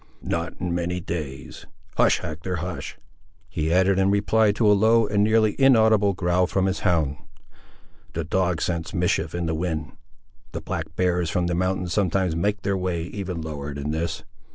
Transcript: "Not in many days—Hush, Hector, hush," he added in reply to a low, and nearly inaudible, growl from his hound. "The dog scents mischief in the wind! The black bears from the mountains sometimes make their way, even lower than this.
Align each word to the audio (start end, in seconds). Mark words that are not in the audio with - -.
"Not 0.23 0.55
in 0.59 0.73
many 0.73 0.99
days—Hush, 0.99 2.21
Hector, 2.21 2.55
hush," 2.55 2.97
he 3.47 3.71
added 3.71 3.99
in 3.99 4.09
reply 4.09 4.51
to 4.53 4.65
a 4.65 4.73
low, 4.73 5.05
and 5.05 5.23
nearly 5.23 5.55
inaudible, 5.61 6.13
growl 6.13 6.47
from 6.47 6.65
his 6.65 6.79
hound. 6.79 7.17
"The 8.13 8.23
dog 8.23 8.61
scents 8.63 8.95
mischief 8.95 9.35
in 9.35 9.45
the 9.45 9.53
wind! 9.53 9.95
The 10.53 10.61
black 10.61 10.95
bears 10.95 11.29
from 11.29 11.45
the 11.45 11.53
mountains 11.53 11.93
sometimes 11.93 12.35
make 12.35 12.63
their 12.63 12.75
way, 12.75 13.03
even 13.03 13.43
lower 13.43 13.75
than 13.75 13.91
this. 13.91 14.23